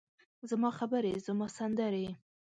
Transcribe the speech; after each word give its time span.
زما 0.49 0.69
خبرې، 0.79 1.13
زما 1.25 1.47
سندرې، 1.57 2.07